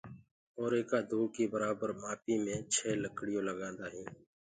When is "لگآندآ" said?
3.49-3.85